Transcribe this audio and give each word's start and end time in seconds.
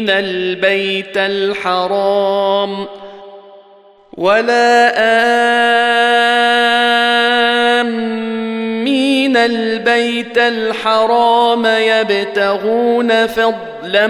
آمين 0.00 0.10
البيت 0.10 1.16
الحرام 1.16 2.86
ولا 4.16 4.92
آمين 7.80 9.36
البيت 9.36 10.38
الحرام 10.38 11.66
يبتغون 11.66 13.26
فضلا 13.26 14.06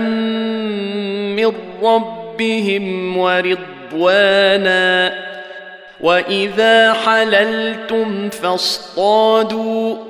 من 1.36 1.52
ربهم 1.82 3.16
ورضوانا 3.16 5.12
وإذا 6.00 6.92
حللتم 6.92 8.30
فاصطادوا 8.30 10.09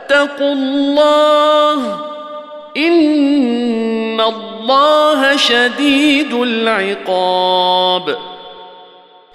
الله 0.41 1.99
إن 2.77 4.21
الله 4.21 5.35
شديد 5.35 6.33
العقاب. 6.33 8.17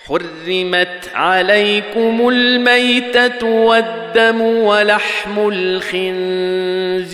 حرمت 0.08 1.10
عليكم 1.14 2.28
الميتة 2.28 3.46
والدم 3.46 4.40
ولحم 4.40 5.48
الخنزير 5.48 7.10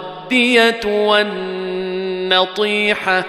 والنطيحة 2.33 3.23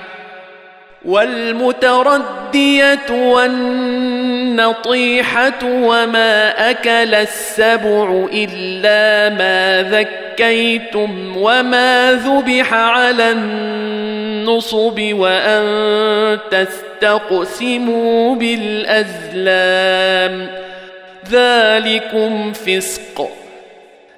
والمتردية 1.04 3.10
والنطيحة 3.10 4.04
وما 5.64 6.70
أكل 6.70 7.14
السبع 7.14 8.26
إلا 8.32 9.36
ما 9.36 9.82
ذكيتم 9.82 11.36
وما 11.36 12.12
ذبح 12.12 12.74
على 12.74 13.32
النصب 13.32 15.00
وأن 15.12 16.38
تستقسموا 16.50 18.36
بالأزلام. 18.36 19.78
ذلكم 21.30 22.52
فسق. 22.52 23.30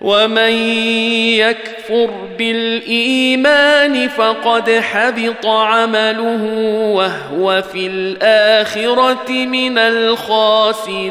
ومن 0.00 0.52
يكفر 1.36 2.10
بالايمان 2.38 4.08
فقد 4.08 4.70
حبط 4.70 5.46
عمله 5.46 6.44
وهو 6.94 7.62
في 7.62 7.86
الاخره 7.86 9.30
من 9.30 9.78
الخاسرين 9.78 11.10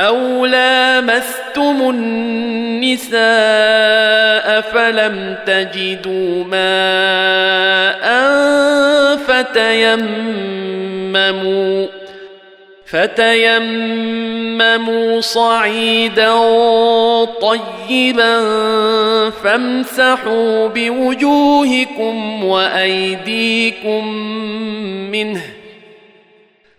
أو 0.00 0.46
لامستم 0.46 1.90
النساء 1.90 3.20
فلم 4.60 5.36
تجدوا 5.46 6.44
ماء 6.44 8.10
فتيمموا 9.16 10.40
فتيمموا 12.86 14.00
صعيدا 15.20 16.34
طيبا 17.40 18.40
فامسحوا 19.30 20.68
بوجوهكم 20.68 22.44
وايديكم 22.44 24.08
منه 25.10 25.59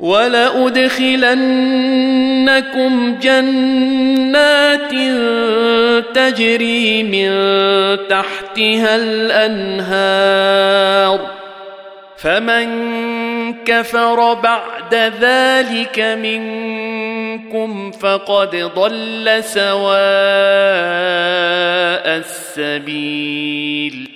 ولأدخلنكم 0.00 1.16
جنات 3.22 4.90
تجري 6.14 7.02
من 7.02 7.30
تحتها 8.08 8.96
الأنهار 8.96 10.56
فمن 12.16 12.66
كفر 13.64 14.34
بعد 14.34 14.94
ذلك 15.20 16.00
منكم 16.00 17.90
فقد 17.90 18.56
ضل 18.56 19.44
سواء 19.44 20.06
السبيل 22.56 24.15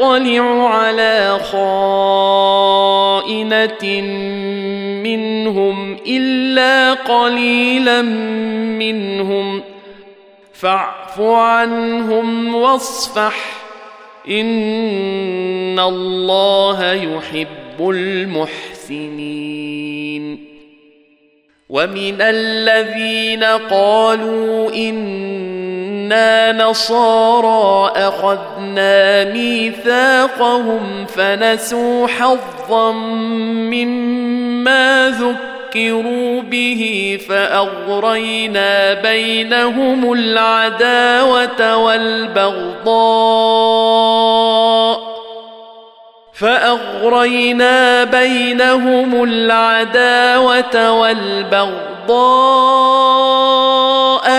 على 0.00 1.38
خائنة 1.52 2.00
منهم 5.02 5.96
إلا 6.06 6.92
قليلا 6.92 8.02
منهم. 8.78 9.62
فاعف 10.52 11.20
عنهم 11.20 12.54
واصفح. 12.54 13.64
إن 14.28 15.78
الله 15.78 16.92
يحب 16.92 17.90
المحسنين. 17.90 19.44
ومن 21.68 22.16
الذين 22.20 23.44
قالوا 23.44 24.70
أنا 26.12 26.52
نصارى 26.52 27.92
اخذنا 27.96 29.24
ميثاقهم 29.24 31.06
فنسوا 31.06 32.06
حظا 32.06 32.92
مما 33.72 35.10
ذكروا 35.10 36.42
به 36.42 37.18
فاغرينا 37.28 38.94
بينهم 38.94 40.12
العداوه 40.12 41.76
والبغضاء 41.76 42.94
فأغرينا 46.34 48.04
بينهم 48.04 49.24
العداوة 49.24 50.90
والبغضاء 50.90 51.94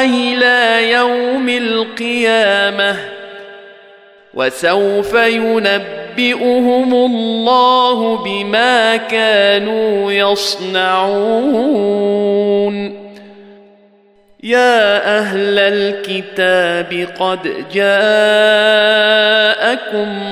إلى 0.06 0.92
يوم 0.92 1.50
القيامة 1.50 2.96
وسوف 4.34 5.14
ينبئهم 5.14 6.94
الله 6.94 8.18
بما 8.18 8.98
كانوا 8.98 10.12
يصنعون. 10.12 11.86
يا 14.44 15.18
أهل 15.20 15.60
الكتاب 15.60 17.08
قد 17.20 17.40
جاءكم 17.74 18.78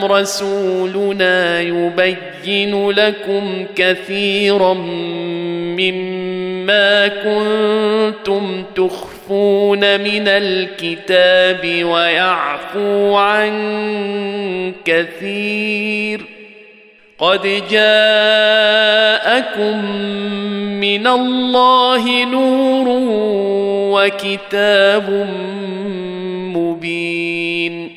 رسولنا 0.06 1.62
يبين 1.62 2.90
لكم 2.90 3.66
كثيرا 3.76 4.74
مما 4.74 6.43
كنتم 7.24 8.64
تخفون 8.76 9.80
من 9.80 10.28
الكتاب 10.28 11.84
ويعفو 11.86 13.16
عن 13.16 13.54
كثير 14.86 16.22
قد 17.18 17.42
جاءكم 17.72 18.66
من 20.80 21.08
الله 21.08 22.26
نور 22.26 22.86
وكتاب 23.94 25.28
مبين 26.56 27.92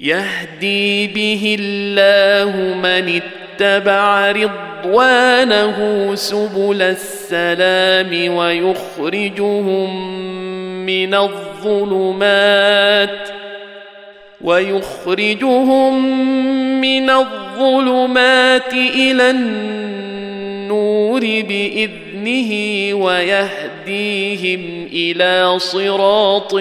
يهدي 0.00 1.06
به 1.06 1.56
الله 1.60 2.74
من 2.74 3.20
اتبع 3.20 4.30
رضوانه 4.78 6.10
سبل 6.14 6.82
السلام 6.82 8.34
ويخرجهم 8.36 10.06
من 10.86 11.14
الظلمات 11.14 12.48
ويخرجهم 14.40 16.20
من 16.80 17.10
الظلمات 17.10 18.72
إلى 18.74 19.30
النور 19.30 21.20
بإذنه 21.20 22.50
ويهديهم 23.04 24.88
إلى 24.92 25.58
صراط 25.58 26.54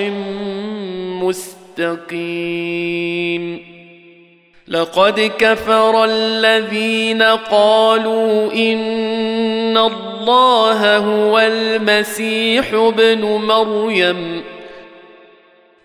مستقيم 1.77 3.66
لقد 4.67 5.31
كفر 5.39 6.05
الذين 6.05 7.21
قالوا 7.21 8.51
إن 8.53 9.77
الله 9.77 10.97
هو 10.97 11.39
المسيح 11.39 12.73
ابن 12.73 13.21
مريم. 13.21 14.43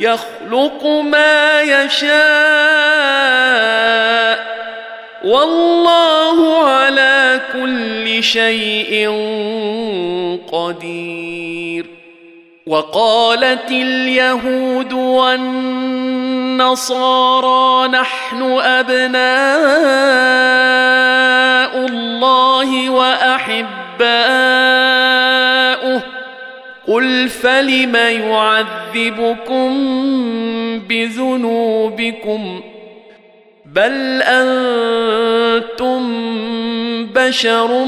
يخلق 0.00 0.86
ما 0.86 1.60
يشاء 1.62 2.10
والله 5.24 6.66
على 6.68 7.40
كل 7.52 8.22
شيء 8.22 9.08
قدير. 10.52 11.86
وقالت 12.66 13.70
اليهود 13.70 14.92
والنصارى 14.92 15.58
نحن 17.88 18.42
أبناء 18.62 19.20
الله 21.86 22.90
وأحباؤه. 22.90 23.80
قل 26.90 27.28
فلم 27.28 27.96
يعذبكم 27.96 29.70
بذنوبكم 30.88 32.60
بل 33.66 34.22
أنتم 34.22 36.02
بشر 37.06 37.84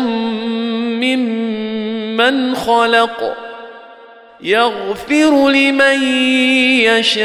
ممن 1.02 2.54
خلق 2.54 3.37
يغفر 4.42 5.49
لمن 5.49 6.02
يشاء 6.82 7.23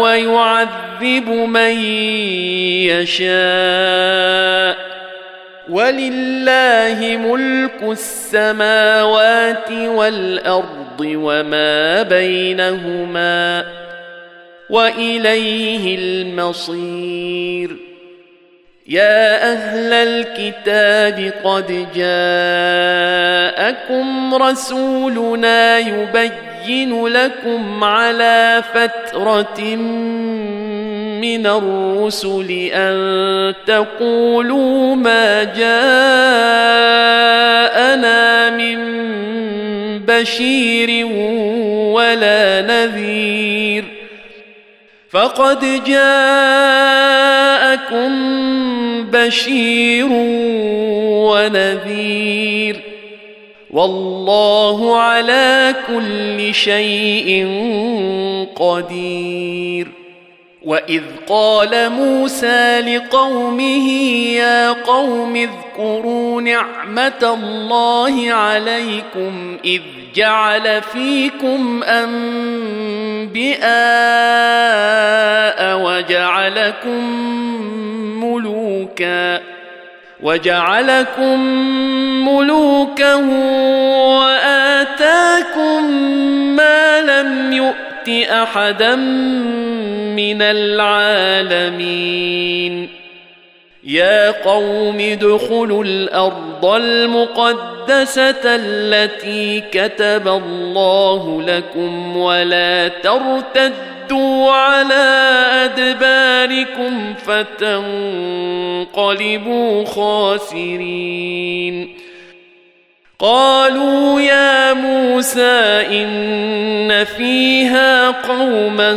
ويعذب 0.00 1.28
من 1.28 1.78
يشاء 2.90 4.93
ولله 5.68 7.16
ملك 7.16 7.82
السماوات 7.82 9.70
والأرض 9.70 11.00
وما 11.00 12.02
بينهما 12.02 13.64
وإليه 14.70 15.98
المصير. 15.98 17.76
يا 18.86 19.52
أهل 19.52 19.92
الكتاب 19.92 21.32
قد 21.44 21.86
جاءكم 23.54 24.34
رسولنا 24.34 25.78
يبين 25.78 27.06
لكم 27.06 27.84
على 27.84 28.62
فترة 28.74 29.60
من 31.24 31.46
الرسل 31.46 32.50
أن 32.72 33.54
تقولوا 33.66 34.94
ما 34.94 35.44
جاءنا 35.44 35.70
من 38.50 38.78
بشير 39.98 41.06
ولا 41.96 42.60
نذير 42.60 43.84
فقد 45.10 45.84
جاءكم 45.86 47.14
بشير 49.10 50.08
ونذير 51.30 52.80
والله 53.70 54.96
على 55.00 55.74
كل 55.88 56.54
شيء 56.54 57.46
قدير 58.56 60.03
واذ 60.64 61.02
قال 61.28 61.90
موسى 61.90 62.80
لقومه 62.80 63.88
يا 64.32 64.72
قوم 64.72 65.36
اذكروا 65.36 66.40
نعمه 66.42 67.34
الله 67.34 68.32
عليكم 68.32 69.58
اذ 69.64 69.80
جعل 70.14 70.82
فيكم 70.82 71.82
انبئاء 71.82 72.14
وجعلكم 75.78 77.04
ملوكا 78.24 79.40
وجعلكم 80.22 81.40
ملوكا 82.28 83.14
واتاكم 84.14 85.90
ما 86.56 87.00
لم 87.00 87.52
يؤت 87.52 87.93
أحدا 88.08 88.96
من 90.16 90.42
العالمين. 90.42 92.04
يا 93.84 94.30
قوم 94.30 95.00
ادخلوا 95.00 95.84
الأرض 95.84 96.64
المقدسة 96.66 98.42
التي 98.44 99.60
كتب 99.60 100.28
الله 100.28 101.42
لكم 101.42 102.16
ولا 102.16 102.88
ترتدوا 102.88 104.50
على 104.50 105.34
أدباركم 105.64 107.14
فتنقلبوا 108.84 109.84
خاسرين. 109.84 111.24
قالوا 113.24 114.20
يا 114.20 114.72
موسى 114.72 115.86
إن 115.90 117.04
فيها 117.04 118.10
قوما 118.10 118.92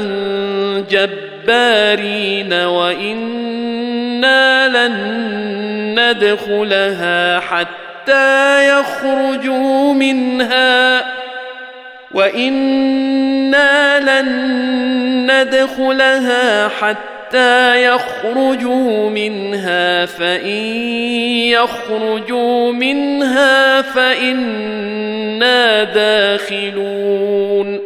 جبارين 0.89 2.53
وإنا 2.53 3.88
لن 4.67 4.96
ندخلها 6.00 7.39
حتى 7.39 8.69
يخرجوا 8.69 9.93
منها 9.93 11.05
وإنا 12.12 14.00
لن 14.00 14.27
ندخلها 15.31 16.67
حتى 16.67 17.17
حتى 17.27 17.86
يخرجوا 17.86 19.10
منها 19.10 20.05
فإن 20.05 20.65
يخرجوا 21.51 22.72
منها 22.72 23.81
فإنا 23.81 25.84
داخلون. 25.84 27.79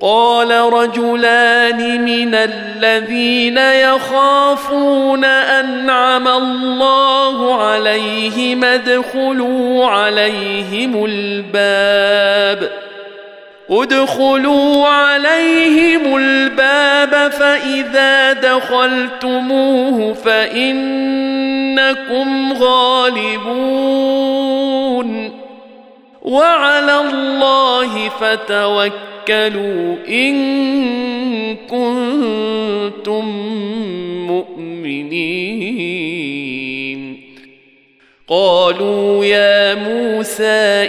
قال 0.00 0.50
رجلان 0.50 2.04
من 2.04 2.34
الذين 2.34 3.58
يخافون 3.58 5.24
أنعم 5.24 6.28
الله 6.28 7.62
عليهم 7.62 8.64
ادخلوا 8.64 9.86
عليهم 9.86 11.04
الباب. 11.04 12.70
ادخلوا 13.70 14.86
عليهم 14.86 16.16
الباب 16.16 17.32
فإذا 17.32 18.32
دخلتموه 18.32 20.14
فإنكم 20.14 21.02
غالبون. 22.52 23.70
وعلى 26.22 27.00
الله 27.00 28.08
فتوكلوا 28.08 29.96
إن 30.08 30.36
كنتم 31.56 33.24
مؤمنين. 34.26 35.50
قالوا 38.28 39.24
يا 39.24 39.74
موسى 39.74 40.88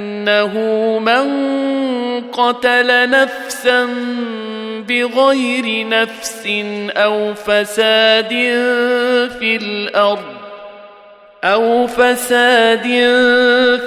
انه 0.21 0.53
من 0.99 1.41
قتل 2.31 3.09
نفسا 3.09 3.87
بغير 4.87 5.87
نفس 5.87 6.47
أو 6.89 7.33
فساد 7.33 8.29
في 9.39 9.55
الأرض. 9.55 10.40
أو 11.43 11.87
فساد 11.87 12.83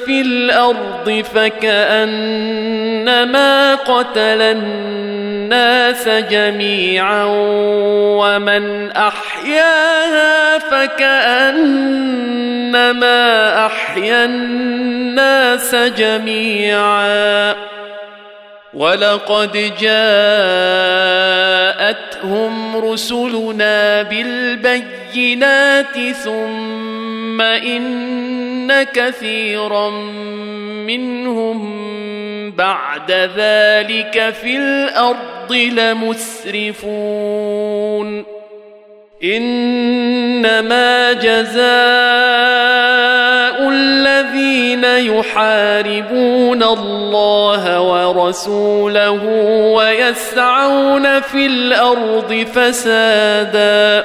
في 0.04 0.20
الأرض 0.20 1.24
فكأنما 1.34 2.54
قتل 3.74 4.42
الناس 4.42 6.08
جميعا 6.08 7.24
ومن 8.18 8.90
أحياها 8.90 10.58
فكأنما 10.58 12.06
أحيا 13.66 14.24
الناس 14.24 15.74
جميعا 15.74 17.54
ولقد 18.74 19.72
جاءتهم 19.80 19.94
رسلنا 22.76 24.02
بالبينات 24.02 25.98
ثم 26.24 26.83
إن 27.40 28.82
كثيرا 28.82 29.90
منهم 30.86 31.84
بعد 32.50 33.10
ذلك 33.10 34.34
في 34.42 34.56
الأرض 34.56 35.52
لمسرفون. 37.12 38.24
إنما 39.24 41.12
جزاء 41.12 41.64
الذين 43.70 44.84
يحاربون 44.84 46.62
الله 46.62 47.80
ورسوله 47.80 49.24
ويسعون 49.76 51.20
في 51.20 51.46
الأرض 51.46 52.46
فسادا. 52.54 54.04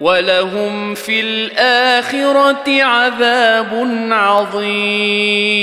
ولهم 0.00 0.94
في 0.94 1.20
الآخرة 1.20 2.82
عذاب 2.82 3.88
عظيم. 4.10 5.56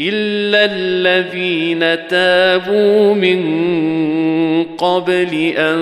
إلا 0.00 0.64
الذين 0.72 2.08
تابوا 2.08 3.14
من 3.14 3.40
قبل 4.64 5.52
أن 5.56 5.80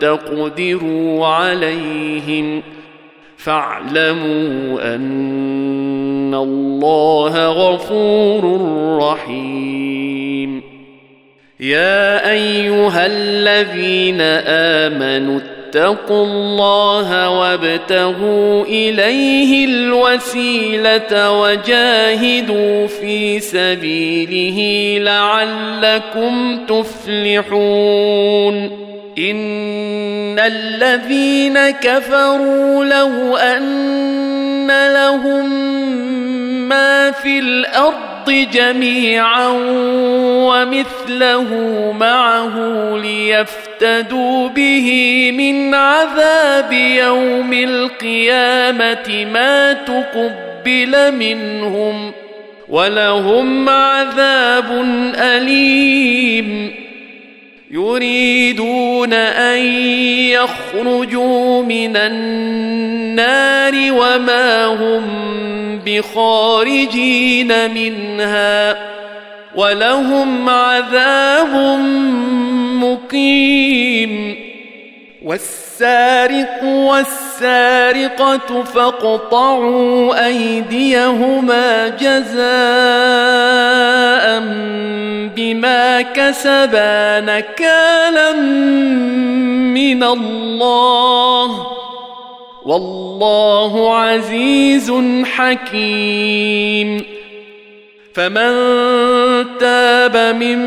تقدروا 0.00 1.26
عليهم 1.26 2.62
فاعلموا 3.36 4.94
أن 4.94 6.34
الله 6.34 7.48
غفور 7.48 8.60
رحيم. 9.02 10.62
يا 11.60 12.30
أيها 12.30 13.06
الذين 13.06 14.20
آمنوا 14.46 15.40
اتقوا 15.66 16.24
الله 16.24 17.30
وابتغوا 17.30 18.64
إليه 18.64 19.64
الوسيلة 19.64 21.40
وجاهدوا 21.40 22.86
في 22.86 23.40
سبيله 23.40 24.58
لعلكم 25.04 26.58
تفلحون. 26.66 28.56
إن 29.18 30.38
الذين 30.38 31.70
كفروا 31.70 32.84
لو 32.84 33.36
أن 33.36 34.66
لهم 34.94 35.50
ما 36.68 37.10
في 37.10 37.38
الأرض 37.38 38.30
جميعا 38.52 39.48
ومثله 40.26 41.50
معه 42.00 42.96
ليفتدوا 43.80 44.48
به 44.48 45.30
من 45.34 45.74
عذاب 45.74 46.72
يوم 46.72 47.52
القيامة 47.52 49.26
ما 49.32 49.72
تقبل 49.72 51.12
منهم 51.14 52.12
ولهم 52.68 53.68
عذاب 53.68 54.70
أليم. 55.16 56.74
يريدون 57.70 59.12
أن 59.12 59.58
يخرجوا 60.30 61.62
من 61.62 61.96
النار 61.96 63.74
وما 63.92 64.64
هم 64.64 65.06
بخارجين 65.86 67.74
منها 67.74 68.76
ولهم 69.54 70.48
عذاب 70.48 71.54
مقيم 72.76 74.36
والسارق 75.24 76.64
والسارقة 76.64 78.62
فاقطعوا 78.62 80.26
أيديهما 80.26 81.88
جزاء 81.88 82.36
بما 85.36 86.02
كسبا 86.02 87.20
نكالا 87.20 88.32
من 89.72 90.02
الله. 90.02 91.66
والله 92.64 93.96
عزيز 93.96 94.92
حكيم. 95.24 97.04
فمن 98.14 98.52
تاب 99.58 100.16
من 100.36 100.58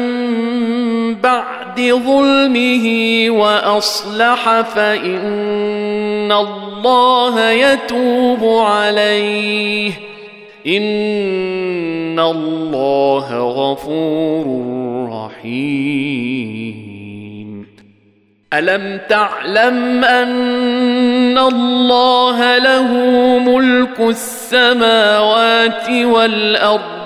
بعد 1.16 1.59
ظلمه 1.92 3.26
وأصلح 3.30 4.62
فإن 4.62 6.32
الله 6.32 7.50
يتوب 7.50 8.44
عليه. 8.66 9.92
إن 10.68 12.20
الله 12.20 13.38
غفور 13.40 14.46
رحيم. 15.12 16.80
ألم 18.54 19.00
تعلم 19.10 20.04
أن 20.04 21.38
الله 21.38 22.58
له 22.58 22.94
ملك 23.40 24.00
السماوات 24.00 25.90
والأرض؟ 25.90 26.99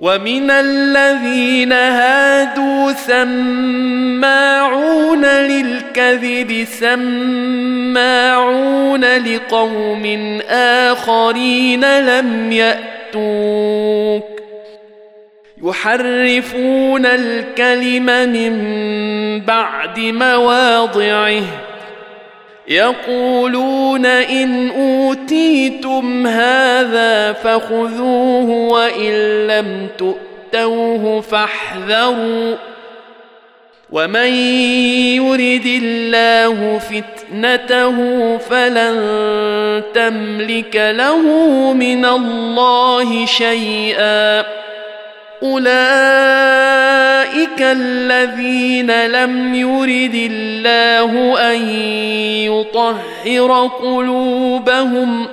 ومن 0.00 0.50
الذين 0.50 1.72
هادوا 1.72 2.92
سماعون 2.92 4.44
للكذب 5.24 6.66
سماعون 6.80 7.44
لقوم 9.04 10.38
آخرين 10.48 12.00
لم 12.00 12.52
يأتوك. 12.52 14.40
يحرفون 15.64 17.06
الكلم 17.06 18.06
من 18.06 18.60
بعد 19.40 19.98
مواضعه. 20.00 21.69
يقولون 22.70 24.06
إن 24.06 24.70
أوتيتم 24.70 26.26
هذا 26.26 27.32
فخذوه 27.32 28.50
وإن 28.50 29.46
لم 29.46 29.88
تؤتوه 29.98 31.20
فاحذروا. 31.20 32.56
ومن 33.92 34.34
يرد 35.14 35.66
الله 35.66 36.78
فتنته 36.78 37.96
فلن 38.36 39.82
تملك 39.94 40.76
له 40.76 41.22
من 41.72 42.04
الله 42.04 43.26
شيئا. 43.26 44.44
اولئك 45.42 45.70
الذين 47.60 49.06
لم 49.06 49.54
يرد 49.54 50.14
الله 50.14 51.40
ان 51.52 51.68
يطهر 52.44 53.66
قلوبهم 53.66 55.28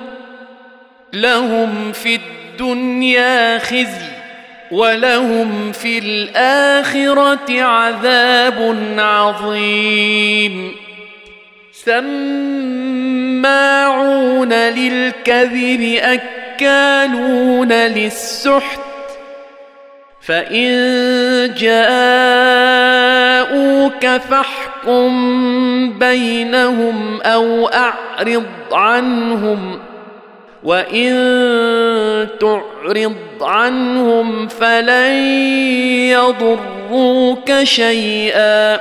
لهم 1.12 1.92
في 1.92 2.14
الدنيا 2.14 3.58
خزي 3.58 4.08
ولهم 4.70 5.72
في 5.72 5.98
الاخره 5.98 7.62
عذاب 7.62 8.76
عظيم 8.98 10.74
سماعون 11.72 12.92
للكذب 14.52 15.98
اكالون 16.02 17.72
للسحت 17.72 18.87
فإن 20.28 21.54
جاءوك 21.58 21.78
فاحكم 24.06 25.08
بينهم 25.98 27.20
أو 27.20 27.68
أعرض 27.68 28.46
عنهم 28.72 29.78
وإن 30.64 32.28
تعرض 32.40 33.16
عنهم 33.40 34.48
فلن 34.48 35.12
يضروك 36.12 37.62
شيئا 37.62 38.80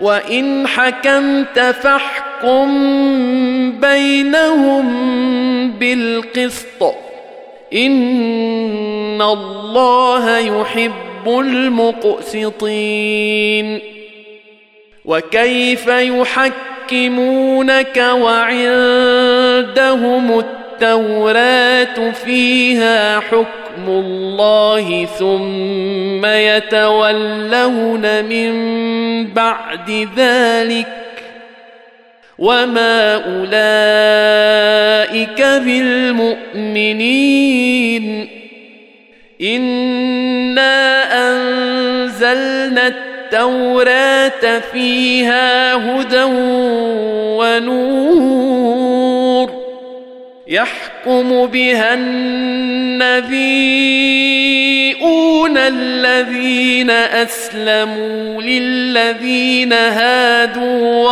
وإن 0.00 0.66
حكمت 0.66 1.60
فاحكم 1.60 2.70
بينهم 3.80 4.90
بالقسط 5.70 7.09
ان 7.72 9.22
الله 9.22 10.38
يحب 10.38 11.28
المقسطين 12.38 13.00
وكيف 15.04 15.86
يحكمونك 15.86 16.36
وعندهم 18.12 19.58
التوراه 20.38 22.10
فيها 22.10 23.20
حكم 23.20 23.88
الله 23.88 25.04
ثم 25.04 26.26
يتولون 26.26 28.24
من 28.24 28.52
بعد 29.26 30.08
ذلك 30.16 31.09
وما 32.40 33.14
اولئك 33.14 34.40
بالمؤمنين 35.64 37.20
انا 39.40 41.02
انزلنا 41.30 42.86
التوراه 42.86 44.58
فيها 44.72 45.74
هدى 45.74 46.24
ونور 47.38 48.79
يحكم 50.50 51.46
بها 51.46 51.94
النبيون 51.94 53.50
الذين 55.58 56.90
أسلموا 56.90 58.42
للذين 58.42 59.72
هادوا 59.72 61.08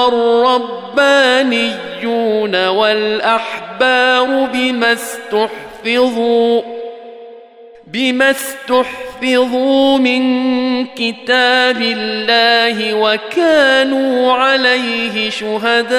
والربانيون 0.96 2.66
والأحبار 2.66 4.48
بما 4.53 4.92
استحفظوا 4.92 6.62
بما 7.87 8.31
استحفظوا 8.31 9.98
من 9.98 10.87
كتاب 10.87 11.83
الله 11.83 12.94
وكانوا 12.94 14.33
عليه 14.33 15.31
شهداء. 15.31 15.98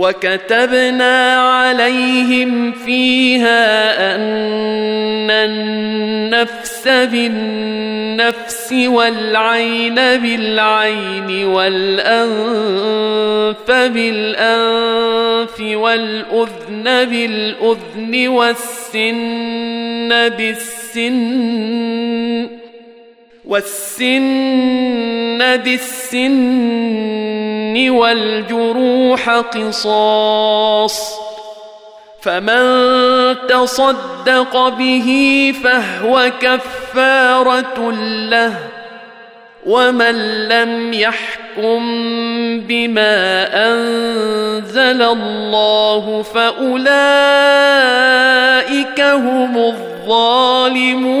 وكتبنا 0.00 1.40
عليهم 1.40 2.72
فيها 2.72 4.14
أن 4.16 5.30
النفس 5.30 6.88
بالنفس 6.88 8.72
والعين 8.72 9.94
بالعين 9.94 11.44
والأنف 11.44 12.90
بالأنف 13.70 15.60
والأذن 15.60 16.84
بالأذن 16.84 18.28
والسن 18.28 20.08
بالسن 20.28 21.80
والسن 23.50 25.38
بالسن 25.56 26.60
والجروح 27.90 29.30
قصاص 29.30 31.20
فمن 32.20 33.36
تصدق 33.48 34.68
به 34.68 35.52
فهو 35.64 36.30
كفارة 36.40 37.90
له 38.30 38.54
ومن 39.66 40.48
لم 40.48 40.92
يحكم 40.92 41.80
بما 42.60 43.46
أنزل 43.70 45.02
الله 45.02 46.22
فأولئك 46.22 46.80
هم 49.00 49.58
الظالمون 49.58 51.20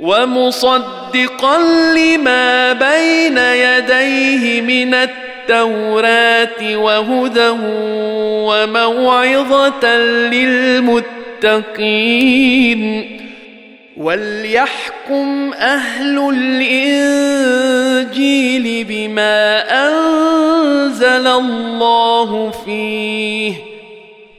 ومصدقا 0.00 1.58
لما 1.96 2.72
بين 2.72 3.38
يديه 3.38 4.60
من 4.60 4.94
التوراة 4.94 6.76
وهدى 6.76 7.48
وموعظة 8.48 9.96
للمتقين. 11.46 13.14
وليحكم 13.96 15.52
أهل 15.52 16.32
الانجيل 18.02 18.84
بما 18.88 19.64
انزل 19.86 21.26
الله 21.26 22.50
فيه 22.64 23.52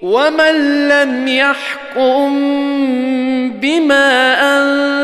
ومن 0.02 0.88
لم 0.88 1.28
يحكم 1.28 2.40
بما 3.52 4.34
انزل 4.58 4.95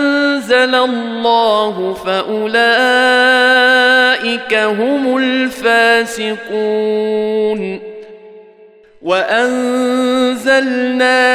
الله 0.63 1.93
فاولئك 1.93 2.53
هم 4.53 5.17
الفاسقون 5.17 6.81
وانزلنا 10.31 10.69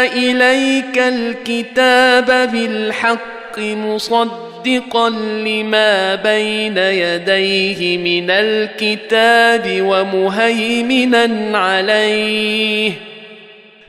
اليك 0.04 0.98
الكتاب 0.98 2.50
بالحق 2.52 3.58
مصدقا 3.58 5.10
لما 5.44 6.14
بين 6.14 6.78
يديه 6.78 7.98
من 7.98 8.30
الكتاب 8.30 9.78
ومهيمنا 9.80 11.58
عليه 11.58 12.92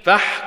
فاحكم 0.04 0.47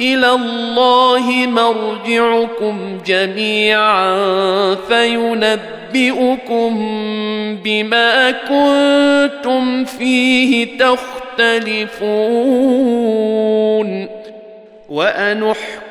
إلى 0.00 0.30
الله 0.30 1.46
مرجعكم 1.46 2.98
جميعا 3.06 4.74
فينبئكم 4.88 6.74
بما 7.64 8.30
كنتم 8.30 9.84
فيه 9.84 10.78
تختلفون. 10.78 11.96
وأنحكم 14.88 15.85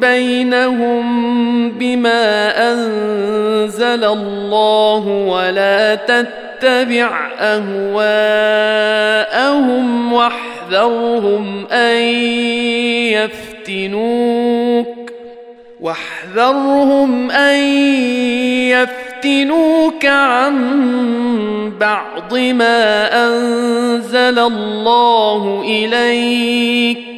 بينهم 0.00 1.70
بما 1.70 2.52
أنزل 2.72 4.04
الله 4.04 5.06
ولا 5.06 5.94
تتبع 5.94 7.30
أهواءهم 7.38 8.48
واحذرهم 10.12 11.66
أن 11.72 12.02
يفتنوك 13.68 14.98
واحذرهم 15.80 17.30
أن 17.30 17.56
يفتنوك 18.68 20.06
عن 20.06 20.58
بعض 21.80 22.34
ما 22.38 23.08
أنزل 23.26 24.38
الله 24.38 25.62
إليك 25.64 27.17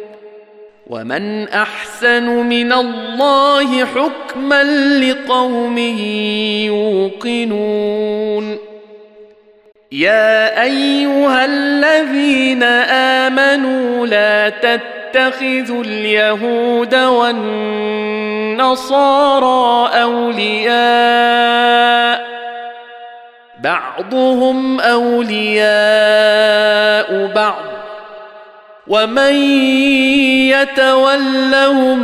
ومن 0.91 1.47
احسن 1.49 2.25
من 2.25 2.73
الله 2.73 3.85
حكما 3.85 4.63
لقوم 4.99 5.77
يوقنون 6.67 8.57
يا 9.91 10.61
ايها 10.63 11.45
الذين 11.45 12.63
امنوا 13.23 14.07
لا 14.07 14.49
تتخذوا 14.49 15.83
اليهود 15.83 16.95
والنصارى 16.95 18.01
اولياء 20.03 20.71
بعضهم 23.63 24.79
اولياء 24.79 25.71
بعض 27.35 27.71
ومن 28.91 29.33
يتولهم 30.51 31.99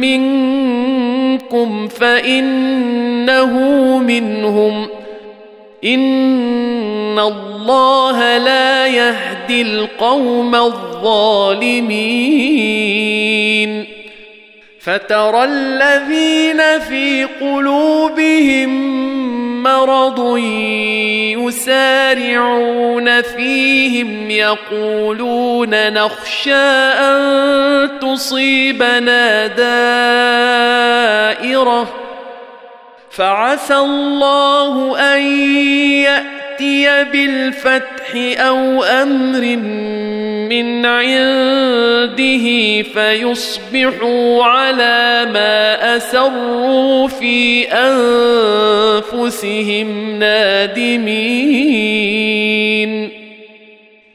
منكم 0.00 1.88
فانه 1.88 3.52
منهم 3.98 4.88
ان 5.84 7.18
الله 7.18 8.38
لا 8.38 8.86
يهدي 8.86 9.62
القوم 9.62 10.54
الظالمين 10.54 11.98
فترى 14.80 15.44
الذين 15.44 16.78
في 16.78 17.24
قلوبهم 17.40 19.07
مرض 19.62 20.36
يسارعون 21.46 23.22
فيهم 23.22 24.30
يقولون 24.30 25.92
نخشى 25.92 26.54
أن 26.54 27.90
تصيبنا 28.00 29.46
دائرة 31.46 31.88
فعسى 33.10 33.76
الله 33.76 34.98
أن 35.14 35.22
يأتي 36.02 36.37
بالفتح 37.12 38.14
أو 38.40 38.82
أمر 38.82 39.56
من 40.48 40.86
عنده 40.86 42.46
فيصبحوا 42.82 44.44
على 44.44 45.26
ما 45.32 45.96
أسروا 45.96 47.08
في 47.08 47.64
أنفسهم 49.12 50.18
نادمين. 50.18 51.98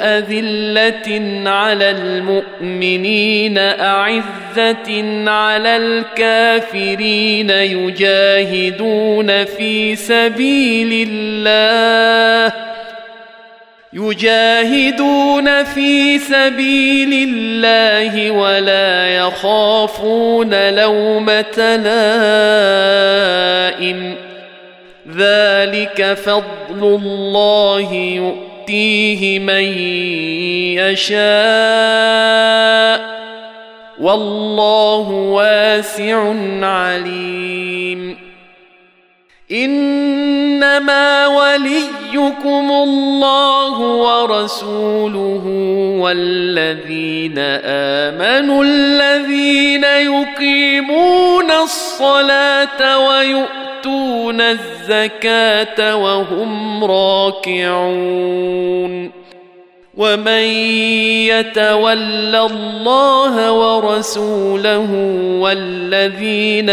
أذلة 0.00 1.48
على 1.50 1.90
المؤمنين 1.90 3.58
أعزة 3.58 5.04
على 5.30 5.76
الكافرين 5.76 7.50
يجاهدون 7.50 9.44
في 9.44 9.96
سبيل 9.96 11.08
الله. 11.10 12.52
يجاهدون 13.92 15.64
في 15.64 16.18
سبيل 16.18 17.28
الله 17.28 18.30
ولا 18.30 19.16
يخافون 19.16 20.70
لومة 20.70 21.76
لائم. 23.76 24.14
ذلك 25.16 26.14
فضل 26.24 26.82
الله 26.82 28.34
يؤتيه 28.68 29.38
من 29.38 29.64
يشاء 30.80 31.14
والله 34.00 35.08
واسع 35.10 36.34
عليم. 36.62 38.16
إنما 39.52 41.26
وليكم 41.26 42.70
الله 42.72 43.80
ورسوله 43.80 45.42
والذين 46.00 47.38
آمنوا 47.64 48.64
الذين 48.64 49.84
يقيمون 49.84 51.50
الصلاة 51.50 52.98
ويؤمنون 53.08 53.63
يؤتون 53.84 54.40
الزكاة 54.40 55.96
وهم 55.96 56.84
راكعون. 56.84 58.44
ومن 59.96 60.44
يتول 61.30 62.34
الله 62.34 63.52
ورسوله 63.52 64.90
والذين 65.40 66.70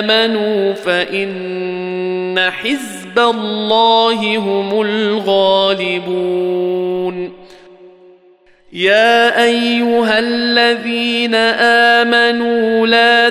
آمنوا 0.00 0.72
فإن 0.72 2.50
حزب 2.50 3.18
الله 3.18 4.36
هم 4.36 4.82
الغالبون. 4.82 6.24
يا 8.72 9.44
أيها 9.44 10.18
الذين 10.18 11.34
آمنوا 12.04 12.86
لا 12.86 13.30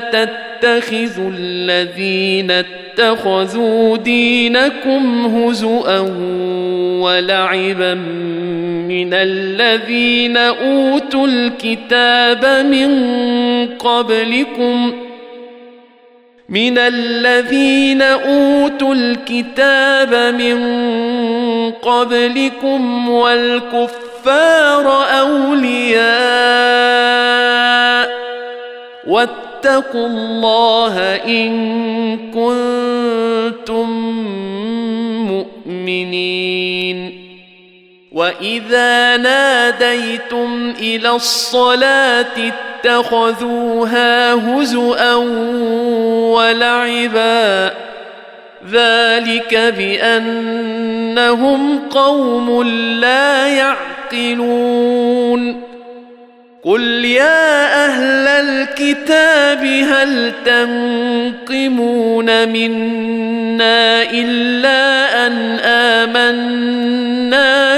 تتخذوا 0.64 1.32
الذين 1.38 2.52
اتخذوا 2.52 3.98
دينكم 3.98 5.26
هزؤا 5.26 6.00
ولعبا 7.02 7.94
من 8.88 9.14
الذين 9.14 10.38
أوتوا 10.38 11.28
الكتاب 11.28 12.66
من 12.66 12.90
قبلكم 13.68 14.94
من 16.50 16.78
الذين 16.78 18.02
أوتوا 18.02 18.96
الكتاب 18.96 20.36
من 20.36 20.58
قبلكم 21.72 23.10
والكفار 23.10 25.04
أولياء 25.20 27.23
واتقوا 29.64 30.08
الله 30.08 31.16
إن 31.16 31.52
كنتم 32.32 33.90
مؤمنين. 35.32 37.24
وإذا 38.12 39.18
ناديتم 39.18 40.74
إلى 40.80 41.10
الصلاة 41.10 42.52
اتخذوها 42.86 44.34
هزءا 44.34 45.16
ولعبا. 46.36 47.74
ذلك 48.72 49.56
بأنهم 49.78 51.80
قوم 51.90 52.64
لا 53.00 53.48
يعقلون. 53.48 54.14
قل 56.66 57.06
يا 57.06 57.86
أهل 57.86 58.28
الكتاب 58.28 59.66
هل 59.66 60.32
تنقمون 60.46 62.26
منا 62.50 64.04
الا 64.04 65.28
ان 65.28 65.60
امنا 65.60 66.54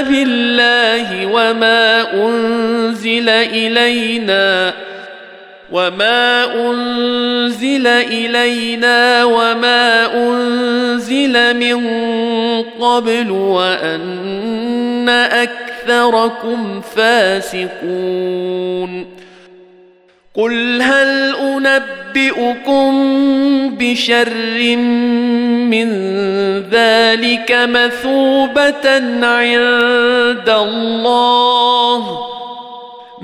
بالله 0.00 1.26
وما 1.26 2.12
انزل 2.14 3.28
الينا 3.28 4.72
وما 5.72 6.44
انزل 6.70 7.86
الينا 7.86 9.24
وما 9.24 10.14
انزل 10.14 11.56
من 11.56 11.86
قبل 12.62 13.30
وان 13.30 14.16
أكثركم 15.86 16.80
فاسقون. 16.80 17.76
قل 20.34 20.82
هل 20.82 21.34
أنبئكم 21.36 22.92
بشر 23.78 24.32
من 25.70 25.90
ذلك 26.70 27.52
مثوبة 27.52 28.88
عند 29.26 30.48
الله؟ 30.48 32.35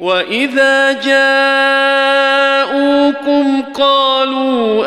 واذا 0.00 0.92
جاءوكم 0.92 1.92
قالوا 3.74 4.84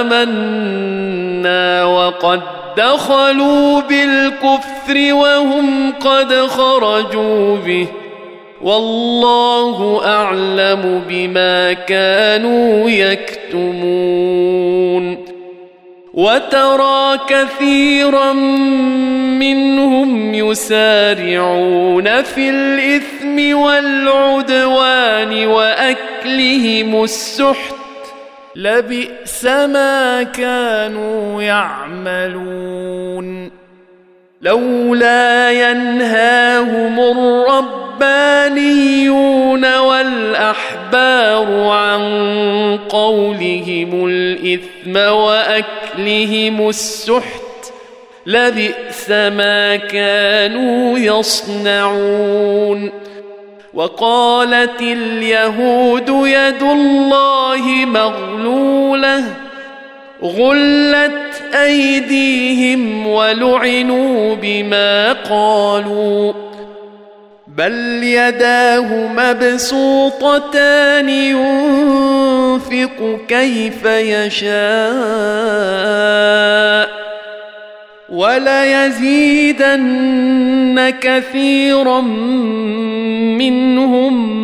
امنا 0.00 1.84
وقد 1.84 2.40
دخلوا 2.76 3.80
بالكفر 3.80 5.14
وهم 5.14 5.92
قد 5.92 6.34
خرجوا 6.34 7.56
به 7.56 7.86
والله 8.62 10.00
اعلم 10.04 11.02
بما 11.08 11.72
كانوا 11.72 12.90
يكتمون 12.90 14.10
وترى 16.14 17.18
كثيرا 17.28 18.32
يسارعون 20.50 22.22
في 22.22 22.50
الإثم 22.50 23.58
والعدوان 23.58 25.46
وأكلهم 25.46 27.04
السحت 27.04 27.74
لبئس 28.56 29.44
ما 29.44 30.22
كانوا 30.22 31.42
يعملون. 31.42 33.50
لولا 34.42 35.52
ينهاهم 35.52 37.00
الربانيون 38.00 39.78
والأحبار 39.78 41.68
عن 41.68 42.02
قولهم 42.88 44.06
الإثم 44.06 44.96
وأكلهم 44.96 46.68
السحت 46.68 47.39
لبئس 48.26 49.10
ما 49.10 49.76
كانوا 49.76 50.98
يصنعون. 50.98 52.90
وقالت 53.74 54.80
اليهود 54.80 56.08
يد 56.08 56.62
الله 56.62 57.62
مغلولة 57.86 59.24
غلت 60.22 61.42
أيديهم 61.54 63.06
ولعنوا 63.06 64.36
بما 64.42 65.12
قالوا. 65.12 66.32
بل 67.46 68.02
يداه 68.02 69.08
مبسوطتان 69.16 71.08
ينفق 71.08 72.90
كيف 73.28 73.84
يشاء. 73.84 74.50
وليزيدن 78.10 80.00
كثيرا 81.00 82.00
منهم 83.38 84.40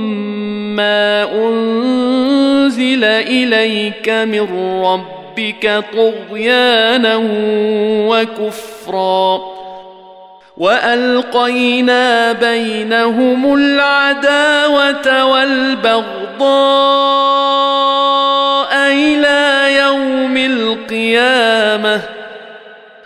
ما 0.76 1.24
أنزل 1.34 3.04
إليك 3.04 4.08
من 4.08 4.48
ربك 4.84 5.84
طغيانا 5.92 7.20
وكفرا 8.08 9.56
وألقينا 10.56 12.32
بينهم 12.32 13.54
العداوة 13.54 15.24
والبغضاء 15.24 16.46
إلى 18.92 19.76
يوم 19.78 20.36
القيامة 20.36 22.15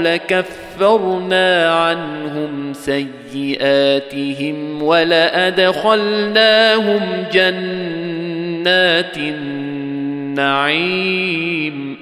لكفرنا 0.00 1.74
عنهم 1.74 2.72
سيئاتهم 2.72 4.82
ولأدخلناهم 4.82 7.00
جنات 7.32 9.16
النعيم. 10.36 11.96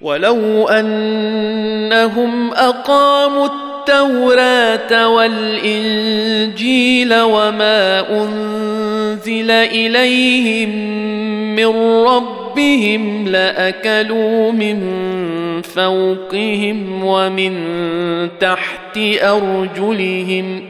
ولو 0.00 0.68
أنهم 0.68 2.52
أقاموا 2.52 3.48
التوراه 3.88 5.08
والإنجيل 5.08 6.74
وما 7.14 8.06
أنزل 8.22 9.50
إليهم 9.50 10.70
من 11.56 11.66
ربهم 12.06 13.28
لأكلوا 13.28 14.52
من 14.52 14.82
فوقهم 15.62 17.04
ومن 17.04 17.54
تحت 18.40 18.98
أرجلهم 19.22 20.62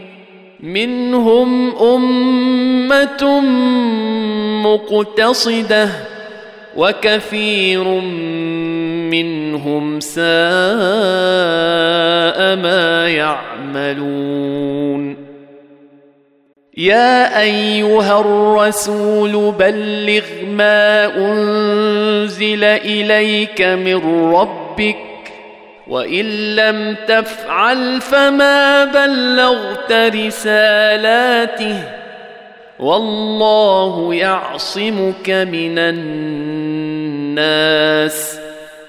منهم 0.60 1.76
أمة 1.76 3.40
مقتصدة 4.62 5.88
وكثير 6.76 7.84
منهم 9.10 10.00
ساء 10.00 10.26
ما 12.56 13.08
يعملون. 13.08 14.36
يا 16.76 17.40
أيها 17.40 18.20
الرسول 18.20 19.52
بلغ 19.58 20.24
ما 20.48 21.06
أنزل 21.16 22.64
إليك 22.64 23.62
من 23.62 24.30
ربك 24.34 24.96
وإن 25.88 26.56
لم 26.56 26.96
تفعل 27.08 28.00
فما 28.00 28.84
بلغت 28.84 29.92
رسالاته 29.92 31.82
والله 32.78 34.14
يعصمك 34.14 35.30
من 35.30 35.78
الناس. 37.38 38.45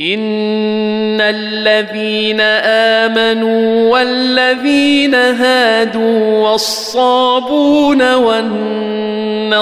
إن 0.00 1.20
الذين 1.20 2.40
آمنوا 3.00 3.90
والذين 3.92 5.14
هادوا 5.14 6.48
والصابون 6.48 8.14
والنصارى 8.14 9.58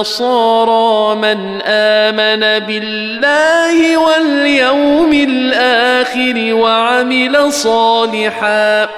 من 1.16 1.62
آمن 1.62 2.66
بالله 2.66 3.96
واليوم 3.98 5.12
الآخر 5.12 6.54
وعمل 6.54 7.52
صالحا 7.52 8.88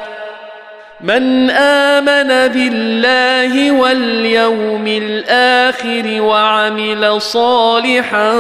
من 1.03 1.51
آمن 1.51 2.53
بالله 2.53 3.73
واليوم 3.73 4.87
الآخر 4.87 6.23
وعمل 6.23 7.21
صالحا 7.21 8.33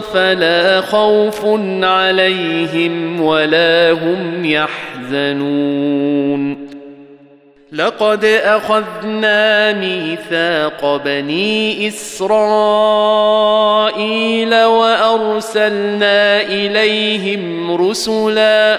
فلا 0.00 0.80
خوف 0.80 1.40
عليهم 1.82 3.20
ولا 3.20 3.90
هم 3.90 4.44
يحزنون. 4.44 5.92
لقد 7.72 8.24
أخذنا 8.24 9.72
ميثاق 9.72 11.02
بني 11.04 11.88
إسرائيل 11.88 12.94
وأرسلنا 14.64 16.40
إليهم 16.40 17.72
رسلا 17.76 18.78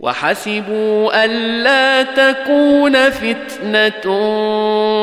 وحسبوا 0.00 1.24
ألا 1.24 2.02
تكون 2.02 3.10
فتنة 3.10 4.26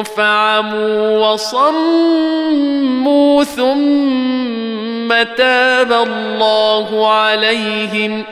فعموا 0.04 1.28
وصموا 1.32 1.84
ثم 3.44 5.14
تاب 5.38 5.92
الله 5.92 7.08
عليهم 7.14 8.24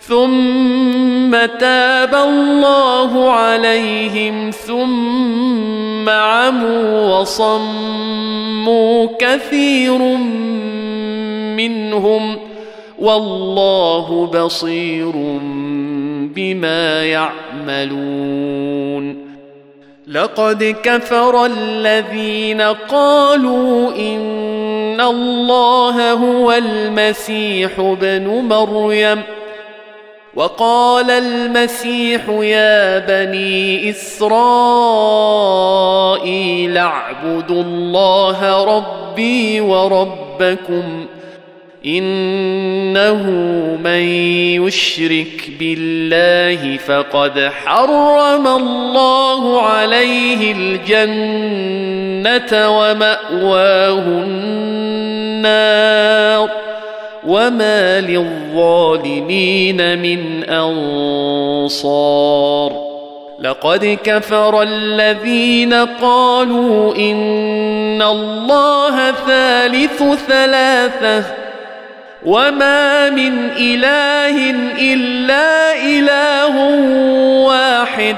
ثم 0.00 1.30
تاب 1.60 2.14
الله 2.14 3.32
عليهم 3.32 4.50
ثم 4.50 6.08
عموا 6.08 7.18
وصموا 7.18 9.08
كثير 9.18 9.98
منهم 11.56 12.36
ۖ 12.48 12.51
والله 13.02 14.26
بصير 14.26 15.12
بما 16.34 17.04
يعملون. 17.04 18.12
لقد 20.06 20.76
كفر 20.82 21.46
الذين 21.46 22.60
قالوا 22.60 23.90
إن 23.96 25.00
الله 25.00 26.12
هو 26.12 26.52
المسيح 26.52 27.78
ابن 27.78 28.26
مريم. 28.48 29.22
وقال 30.34 31.10
المسيح 31.10 32.28
يا 32.28 32.98
بني 32.98 33.90
إسرائيل 33.90 34.38
اعبدوا 36.78 37.62
الله 37.62 38.64
ربي 38.64 39.60
وربكم. 39.60 41.06
إنه 41.86 43.30
من 43.84 44.02
يشرك 44.66 45.50
بالله 45.58 46.76
فقد 46.76 47.50
حرم 47.64 48.46
الله 48.46 49.62
عليه 49.62 50.52
الجنة 50.52 51.70
ومأواه 52.78 54.04
النار 55.42 55.82
وما 57.26 58.00
للظالمين 58.00 59.98
من 59.98 60.44
أنصار 60.44 61.92
لقد 63.40 63.98
كفر 64.04 64.62
الذين 64.62 65.74
قالوا 65.74 66.94
إن 66.96 68.02
الله 68.02 69.12
ثالث 69.12 70.02
ثلاثة 70.28 71.24
وما 72.24 73.10
من 73.10 73.50
اله 73.50 74.50
الا 74.94 75.74
اله 75.84 76.56
واحد 77.46 78.16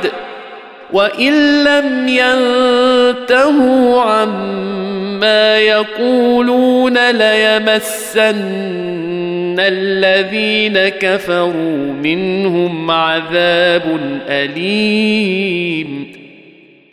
وان 0.93 1.65
لم 1.65 2.09
ينتهوا 2.09 4.03
عما 4.03 5.59
يقولون 5.59 7.11
ليمسن 7.11 8.35
الذين 9.59 10.89
كفروا 10.89 11.93
منهم 12.03 12.91
عذاب 12.91 14.01
اليم 14.29 16.15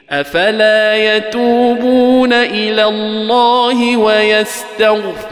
افلا 0.09 1.16
يتوبون 1.16 2.34
إلى 2.34 2.86
الله 2.86 3.97
ويستغفرونه 3.97 5.32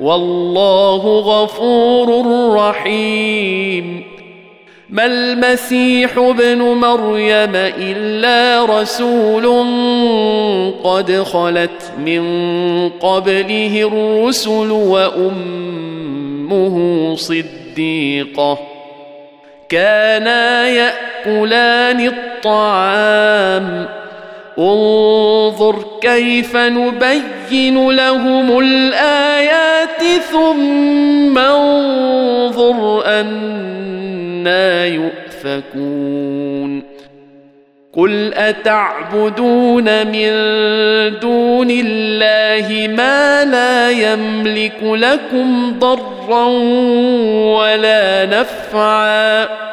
والله 0.00 1.20
غفور 1.20 2.26
رحيم. 2.56 4.04
ما 4.90 5.06
المسيح 5.06 6.18
ابن 6.18 6.58
مريم 6.58 7.52
إلا 7.54 8.64
رسول 8.80 9.46
قد 10.84 11.12
خلت 11.12 11.92
من 11.98 12.22
قبله 12.88 13.90
الرسل 13.92 14.70
وأمه 14.70 15.46
صديقة. 17.16 18.58
كانا 19.68 20.68
يأكلان 20.68 22.06
الطعام. 22.06 23.99
انظر 24.60 25.84
كيف 26.00 26.56
نبين 26.56 27.90
لهم 27.90 28.58
الآيات 28.58 30.02
ثم 30.32 31.38
انظر 31.38 33.06
أنا 33.06 34.86
يؤفكون. 34.86 36.82
قل 37.96 38.34
أتعبدون 38.34 40.06
من 40.06 40.30
دون 41.20 41.68
الله 41.70 42.88
ما 42.96 43.44
لا 43.44 43.90
يملك 43.90 44.78
لكم 44.82 45.78
ضرا 45.78 46.46
ولا 47.58 48.26
نفعا. 48.26 49.69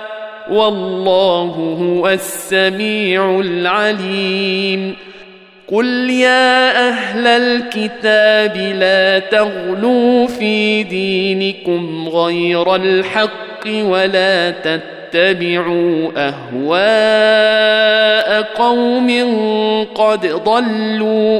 والله 0.51 1.75
هو 1.79 2.09
السميع 2.09 3.39
العليم. 3.39 4.95
قل 5.71 6.09
يا 6.09 6.89
أهل 6.89 7.27
الكتاب 7.27 8.57
لا 8.57 9.19
تغلوا 9.19 10.27
في 10.27 10.83
دينكم 10.83 12.09
غير 12.09 12.75
الحق 12.75 13.67
ولا 13.67 14.51
تتبعوا 14.51 16.11
أهواء 16.17 18.41
قوم 18.41 19.09
قد 19.95 20.27
ضلوا. 20.27 21.39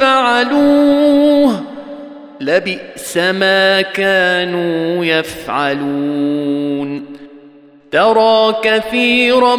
فعلوه 0.00 1.62
لبئس 2.40 3.16
ما 3.16 3.80
كانوا 3.80 5.04
يفعلون 5.04 7.04
ترى 7.90 8.54
كثيرا 8.62 9.56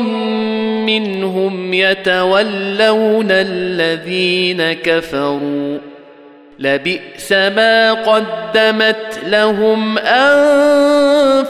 منهم 0.86 1.74
يتولون 1.74 3.32
الذين 3.32 4.74
كفروا 4.74 5.93
لبئس 6.64 7.32
ما 7.32 7.94
قدمت 7.94 9.20
لهم 9.28 9.98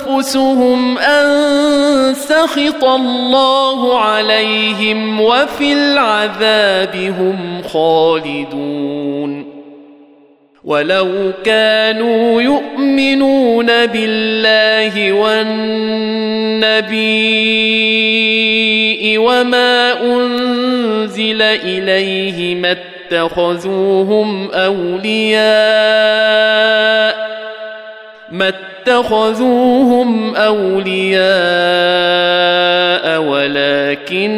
أنفسهم 0.08 0.98
أن 0.98 2.14
سخط 2.14 2.84
الله 2.84 4.00
عليهم 4.00 5.22
وفي 5.22 5.74
العذاب 5.74 6.96
هم 6.96 7.62
خالدون 7.74 9.54
ولو 10.64 11.32
كانوا 11.44 12.42
يؤمنون 12.42 13.66
بالله 13.66 15.12
والنبي 15.12 15.98
وما 19.18 20.02
أنزل 20.04 21.42
إليه 21.42 22.56
ما 22.56 22.93
اتخذوهم 23.14 24.52
أولياء 24.52 25.44
ما 28.32 28.48
اتخذوهم 28.48 30.36
أولياء 30.36 31.24
ولكن 33.22 34.34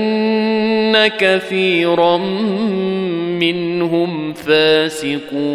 كثيرا 1.19 2.17
منهم 3.37 4.33
فاسقون. 4.33 5.45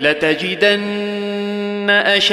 لتجدن 0.00 1.20
الناس 1.90 2.32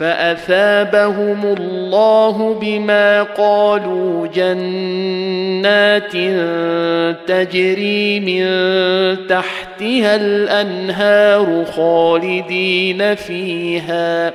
فأثابهم 0.00 1.56
الله 1.58 2.58
بما 2.60 3.22
قالوا 3.22 4.26
جنات 4.26 6.12
تجري 7.28 8.20
من 8.20 8.46
تحتها 9.26 10.16
الأنهار 10.16 11.64
خالدين 11.64 13.14
فيها 13.14 14.32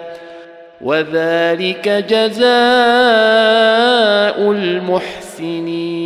وذلك 0.82 1.90
جزاء 2.10 2.46
المحسنين 4.52 6.06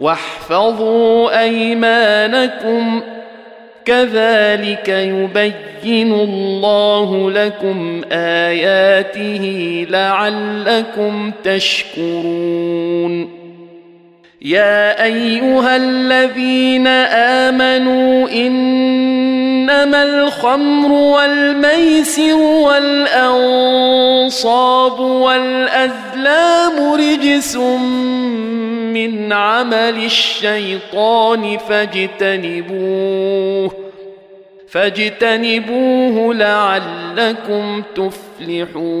واحفظوا 0.00 1.40
ايمانكم 1.42 3.02
كذلك 3.84 4.88
يبين 4.88 6.12
الله 6.12 7.30
لكم 7.30 8.02
اياته 8.12 9.86
لعلكم 9.90 11.32
تشكرون 11.44 13.30
يا 14.42 15.04
ايها 15.04 15.76
الذين 15.76 16.86
امنوا 17.46 18.28
إنما 19.70 20.02
الخمر 20.02 20.92
والميسر 20.92 22.34
والأنصاب 22.66 23.80
والأزلام 25.00 26.92
رجس 26.92 27.56
من 27.56 29.32
عمل 29.32 30.04
الشيطان 30.04 31.58
فاجتنبوه 31.58 33.10
فاجتنبوه 34.68 36.34
لعلكم 36.34 37.82
تفلحون 37.96 39.00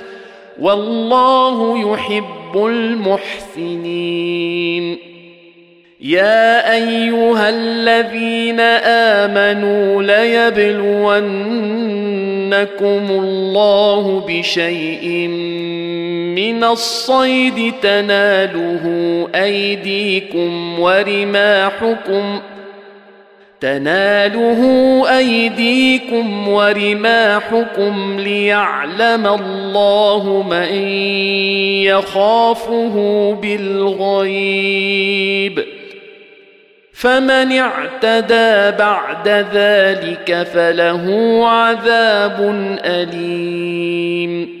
والله 0.61 1.93
يحب 1.93 2.65
المحسنين. 2.65 4.97
يا 6.01 6.73
أيها 6.73 7.49
الذين 7.49 8.59
آمنوا 9.19 10.03
ليبلونكم 10.03 11.11
الله 13.09 14.25
بشيء 14.27 15.27
من 16.35 16.63
الصيد 16.63 17.73
تناله 17.81 18.85
أيديكم 19.35 20.79
ورماحكم 20.79 22.39
تناله 23.61 24.61
أيديكم 25.17 26.47
ورماحكم 26.47 28.19
ليعلم 28.19 29.27
الله 29.27 30.43
من 30.49 30.73
يخافه 31.83 32.95
بالغيب. 33.41 34.71
فمن 36.93 37.51
اعتدى 37.57 38.77
بعد 38.77 39.27
ذلك 39.53 40.47
فله 40.53 41.05
عذاب 41.49 42.37
أليم. 42.85 44.60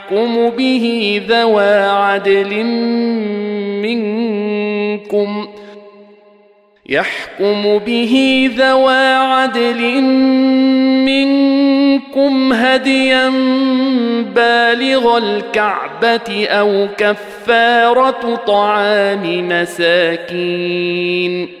به 0.57 1.21
ذوى 1.27 1.73
عدل 1.73 2.63
منكم 3.83 5.47
يحكم 6.89 7.77
به 7.77 8.49
ذوى 8.57 9.13
عدل 9.13 10.01
منكم 11.05 12.53
هديا 12.53 13.29
بالغ 14.35 15.17
الكعبة 15.17 16.47
أو 16.47 16.87
كفارة 16.97 18.35
طعام 18.47 19.49
مساكين 19.49 21.60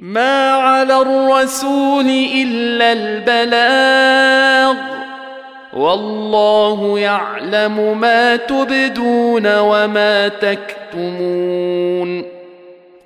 ما 0.00 0.50
على 0.50 0.96
الرسول 0.96 2.06
الا 2.34 2.92
البلاغ 2.92 4.74
والله 5.72 6.98
يعلم 6.98 8.00
ما 8.00 8.36
تبدون 8.36 9.58
وما 9.58 10.28
تكتمون 10.28 12.24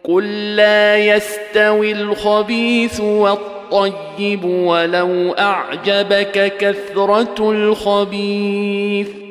قل 0.04 0.56
لا 0.56 0.96
يستوي 0.96 1.92
الخبيث 1.92 3.00
والطيب 3.00 4.44
ولو 4.44 5.32
اعجبك 5.32 6.52
كثره 6.58 7.50
الخبيث 7.50 9.23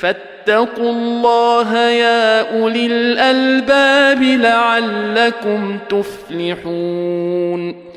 فاتقوا 0.00 0.90
الله 0.90 1.78
يا 1.78 2.60
أولي 2.60 2.86
الألباب 2.86 4.22
لعلكم 4.22 5.78
تفلحون. 5.88 7.90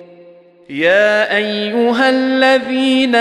يا 0.69 1.35
أيها 1.35 2.09
الذين 2.09 3.15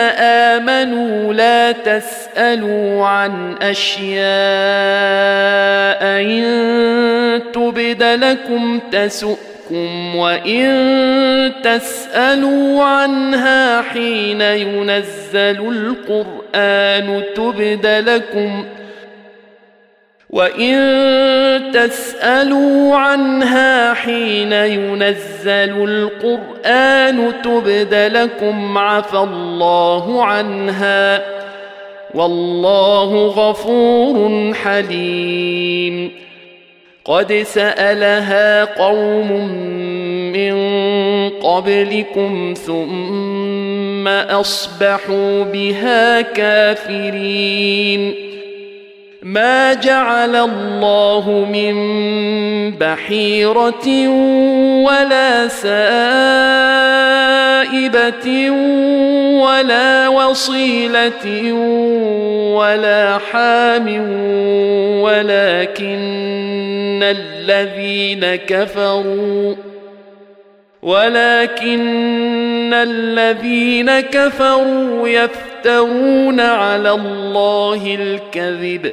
آمنوا 0.55 1.35
لا 1.35 1.73
تسألوا 1.73 3.07
عن 3.07 3.55
أشياء 3.63 4.23
إن 6.03 7.43
تبد 7.53 8.03
لكم 8.03 8.81
تسؤكم 9.73 10.17
وان 10.17 11.53
تسالوا 11.63 12.85
عنها 12.85 13.83
حين 13.83 14.41
ينزل 14.41 15.97
القران 16.13 17.23
تبد 17.37 17.87
لكم 17.87 18.65
وان 20.31 21.73
تسالوا 21.73 22.97
عنها 22.97 23.95
حين 23.95 24.53
ينزل 24.53 25.85
القران 25.89 27.33
تبد 27.45 27.95
لكم 27.95 28.79
عفى 28.79 29.19
الله 29.19 30.25
عنها 30.25 31.23
والله 32.15 33.27
غفور 33.27 34.55
حليم 34.55 36.22
قد 37.05 37.43
سالها 37.43 38.65
قوم 38.65 39.33
من 40.33 40.55
قبلكم 41.31 42.55
ثم 42.67 44.09
اصبحوا 44.09 45.45
بها 45.45 46.21
كافرين 46.21 48.15
ما 49.23 49.75
جعل 49.75 50.37
الله 50.37 51.47
من 51.53 51.75
بحيرة 52.71 54.09
ولا 54.83 55.49
سائبة 55.49 55.81
ولا 59.41 60.09
وصيلة 60.09 61.53
ولا 62.53 63.19
حام 63.19 63.89
ولكن 65.03 67.03
الذين 67.03 68.35
كفروا 68.35 69.55
ولكن 70.83 72.75
الذين 72.75 74.01
كفروا 74.01 75.09
يفترون 75.09 76.41
على 76.41 76.91
الله 76.91 77.97
الكذب 78.01 78.93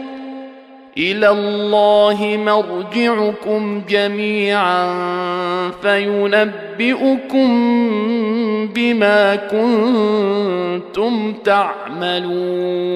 إلى 0.97 1.29
الله 1.29 2.37
مرجعكم 2.45 3.81
جميعا 3.89 4.91
فينبئكم 5.81 7.47
بما 8.67 9.35
كنتم 9.35 11.33
تعملون. 11.45 12.91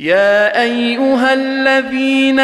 يا 0.00 0.62
أيها 0.62 1.34
الذين 1.34 2.40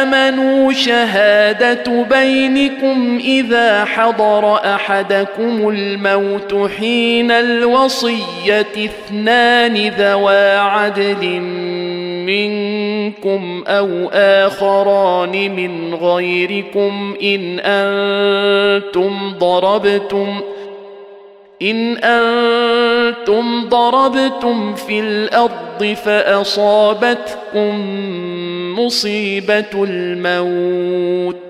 آمنوا 0.00 0.72
شهادة 0.72 2.02
بينكم 2.02 3.20
إذا 3.24 3.84
حضر 3.84 4.74
أحدكم 4.74 5.68
الموت 5.68 6.70
حين 6.78 7.30
الوصية 7.30 8.66
اثنان 8.84 9.88
ذوا 9.98 10.58
عدل 10.58 11.40
منكم 12.26 13.64
أو 13.66 14.08
آخران 14.12 15.56
من 15.56 15.94
غيركم 15.94 17.14
إن 17.22 17.58
أنتم 17.60 19.34
ضربتم 19.38 20.40
إن 21.62 21.96
أنتم 21.96 23.68
ضربتم 23.68 24.74
في 24.74 25.00
الأرض 25.00 25.96
فأصابتكم 26.04 27.80
مصيبة 28.78 29.84
الموت 29.88 31.49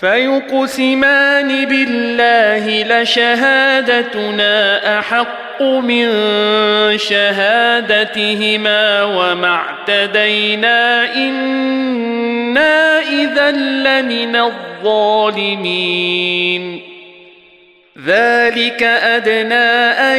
فيقسمان 0.00 1.64
بالله 1.64 3.00
لشهادتنا 3.00 4.98
أحق 4.98 5.62
من 5.62 6.08
شهادتهما 6.98 9.02
وما 9.02 9.54
اعتدينا 9.54 11.14
إنا 11.14 13.00
إذا 13.00 13.50
لمن 13.50 14.36
الظالمين. 14.36 15.68
ذلك 18.06 18.82
أدنى 18.82 19.54
أن 19.54 20.18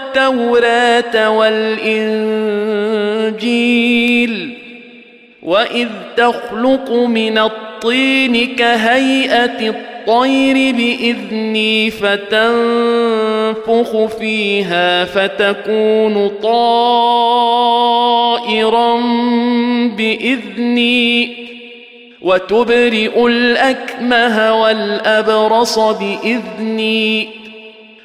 والتوراة 0.17 1.29
والإنجيل 1.29 2.11
وإذ 5.43 5.87
تخلق 6.17 6.91
من 6.91 7.37
الطين 7.37 8.55
كهيئة 8.55 9.69
الطير 9.69 10.75
بإذني 10.75 11.91
فتنفخ 11.91 12.45
فيها 14.05 15.05
فتكون 15.05 16.31
طائرا 16.43 17.41
بإذني 19.97 21.41
وتبرئ 22.21 23.27
الأكمه 23.27 24.61
والأبرص 24.61 25.79
بإذني 25.79 27.40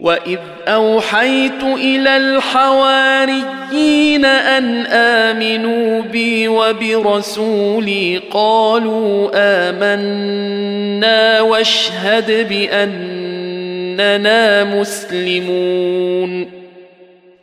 واذ 0.00 0.38
اوحيت 0.68 1.62
إلى 1.62 2.16
الحواريين 2.16 4.24
ان 4.24 4.86
امنوا 4.86 6.02
بي 6.02 6.48
وبرسولي 6.48 8.22
قالوا 8.30 9.30
امنا 9.34 11.40
واشهد 11.40 12.48
باننا 12.48 14.64
مسلمون 14.64 16.50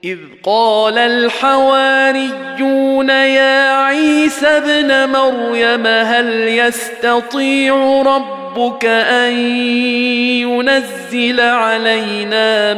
اذ 0.04 0.18
قال 0.44 0.98
الحواريون 0.98 3.10
يا 3.10 3.76
عيسى 3.76 4.48
ابن 4.48 5.10
مريم 5.10 5.88
هل 5.88 6.48
يستطيع 6.48 8.02
ربك 8.02 8.43
ربك 8.58 8.86
أن 8.86 9.34
ينزل 10.46 11.40
علينا 11.40 12.74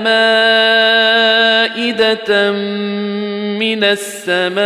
مائدة 1.65 2.51
من 3.59 3.83
السماء. 3.83 4.65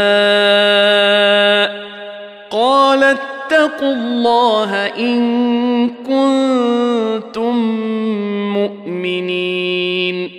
قال 2.50 3.04
اتقوا 3.04 3.94
الله 3.94 4.86
إن 4.86 5.90
كنتم 5.90 7.56
مؤمنين. 8.54 10.39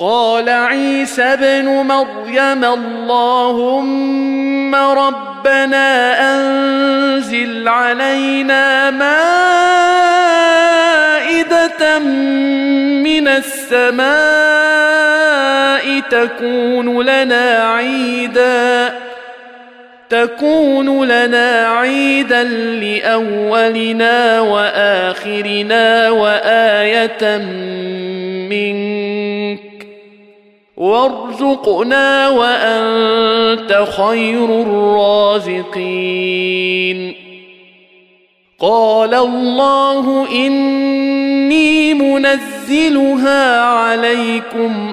قال 0.00 0.48
عيسى 0.48 1.22
ابن 1.22 1.64
مريم 1.64 2.64
اللهم 2.64 4.74
ربنا 4.74 6.16
أنزل 6.34 7.68
علينا 7.68 8.90
مائدة 8.90 9.18
من 11.98 13.28
السماء 13.28 14.10
تكون 16.10 17.02
لنا 17.02 17.74
عيدا 17.74 18.94
تكون 20.10 21.08
لنا 21.08 21.68
عيدا 21.68 22.42
لأولنا 22.82 24.40
وآخرنا 24.40 26.10
وآية 26.10 27.38
منك. 28.48 29.19
وارزقنا 30.80 32.28
وأنت 32.28 33.84
خير 33.96 34.44
الرازقين. 34.44 35.80
قال 38.60 39.14
الله 39.14 40.28
إني 40.46 41.94
منزلها 41.94 43.60
عليكم 43.60 44.92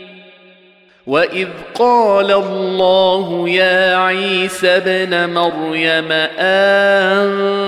واذ 1.07 1.47
قال 1.75 2.31
الله 2.31 3.49
يا 3.49 3.95
عيسى 3.95 4.67
ابن 4.67 5.29
مريم 5.33 6.11
انت 6.39 7.63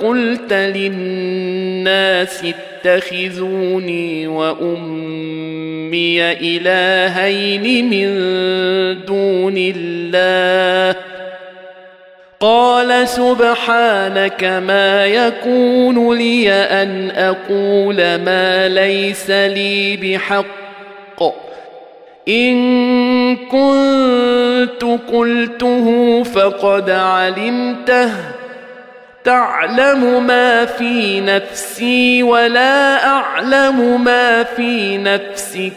قلت 0.00 0.52
للناس 0.52 2.44
اتخذوني 2.84 4.26
وامي 4.26 6.32
الهين 6.32 7.90
من 7.90 8.08
دون 9.04 9.54
الله 9.56 10.96
قال 12.40 13.08
سبحانك 13.08 14.44
ما 14.44 15.06
يكون 15.06 16.18
لي 16.18 16.52
ان 16.52 17.10
أقول 17.10 17.96
ما 17.96 18.68
ليس 18.68 19.30
لي 19.30 19.96
بحق 19.96 21.51
إن 22.28 23.36
كنت 23.36 25.00
قلته 25.12 26.22
فقد 26.22 26.90
علمته. 26.90 28.10
تعلم 29.24 30.26
ما 30.26 30.64
في 30.64 31.20
نفسي 31.20 32.22
ولا 32.22 33.06
أعلم 33.06 34.04
ما 34.04 34.42
في 34.42 34.98
نفسك. 34.98 35.72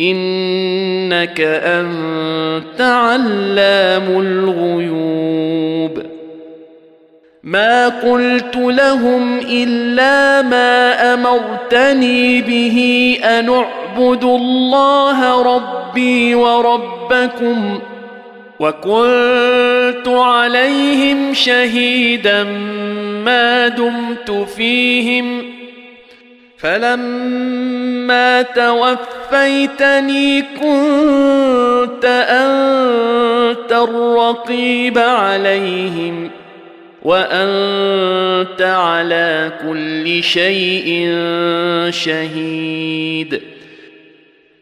إنك 0.00 1.40
أنت 1.40 2.80
علام 2.80 4.20
الغيوب. 4.20 6.11
ما 7.44 7.88
قلت 7.88 8.56
لهم 8.56 9.38
إلا 9.38 10.42
ما 10.42 11.14
أمرتني 11.14 12.42
به 12.42 13.18
أن 13.24 13.48
اعبدوا 13.48 14.38
الله 14.38 15.42
ربي 15.56 16.34
وربكم 16.34 17.78
وكنت 18.60 20.08
عليهم 20.08 21.34
شهيدا 21.34 22.44
ما 23.24 23.68
دمت 23.68 24.30
فيهم. 24.56 25.42
فلما 26.58 28.42
توفيتني 28.42 30.42
كنت 30.42 32.04
أنت 32.28 33.72
الرقيب 33.72 34.98
عليهم. 34.98 36.30
وأنت 37.04 38.62
على 38.62 39.52
كل 39.68 40.22
شيء 40.22 41.14
شهيد. 41.90 43.40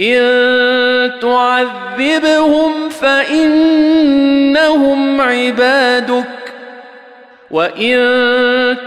إن 0.01 1.21
تعذبهم 1.21 2.89
فإنهم 2.89 4.01
عبادك 5.21 6.25
وإن 7.51 7.97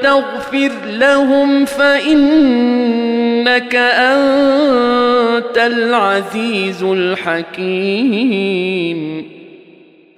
تغفر 0.04 0.72
لهم 0.86 1.66
فإنك 1.66 3.24
انك 3.44 3.76
أنت 3.76 5.58
العزيز 5.58 6.84
الحكيم. 6.84 8.24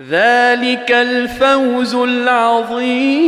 ذلك 0.00 0.92
الفوز 0.92 1.94
العظيم. 1.94 3.18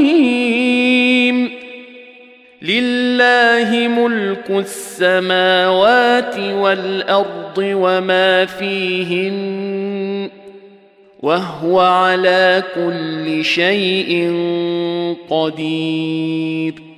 لله 2.63 3.89
ملك 3.89 4.51
السماوات 4.51 6.39
والأرض 6.39 7.59
وما 7.59 8.47
فيهن 8.47 10.31
وهو 11.21 11.81
على 11.81 12.63
كل 12.75 13.45
شيء 13.45 14.33
قدير. 15.31 16.90